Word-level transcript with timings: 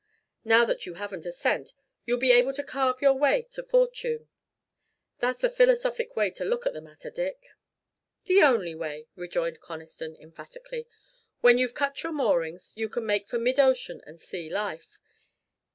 Now 0.43 0.65
that 0.65 0.87
you 0.87 0.95
haven't 0.95 1.27
a 1.27 1.31
cent, 1.31 1.75
you'll 2.07 2.17
be 2.17 2.31
able 2.31 2.53
to 2.53 2.63
carve 2.63 3.03
your 3.03 3.13
way 3.13 3.43
to 3.51 3.61
fortune." 3.61 4.29
"That's 5.19 5.43
a 5.43 5.47
philosophic 5.51 6.15
way 6.15 6.31
to 6.31 6.43
look 6.43 6.65
at 6.65 6.73
the 6.73 6.81
matter, 6.81 7.11
Dick." 7.11 7.49
"The 8.23 8.41
only 8.41 8.73
way," 8.73 9.09
rejoined 9.15 9.61
Conniston, 9.61 10.15
emphatically. 10.19 10.87
"When 11.41 11.59
you've 11.59 11.75
cut 11.75 12.01
your 12.01 12.13
moorings 12.13 12.73
you 12.75 12.89
can 12.89 13.05
make 13.05 13.27
for 13.27 13.37
mid 13.37 13.59
ocean 13.59 14.01
and 14.07 14.19
see 14.19 14.49
life. 14.49 14.97